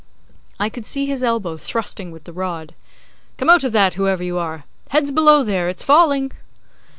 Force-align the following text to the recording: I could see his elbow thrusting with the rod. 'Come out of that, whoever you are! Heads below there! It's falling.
I 0.59 0.67
could 0.69 0.87
see 0.87 1.05
his 1.05 1.21
elbow 1.21 1.57
thrusting 1.57 2.09
with 2.09 2.23
the 2.23 2.33
rod. 2.33 2.73
'Come 3.37 3.51
out 3.51 3.63
of 3.63 3.71
that, 3.73 3.93
whoever 3.93 4.23
you 4.23 4.39
are! 4.39 4.63
Heads 4.89 5.11
below 5.11 5.43
there! 5.43 5.69
It's 5.69 5.83
falling. 5.83 6.31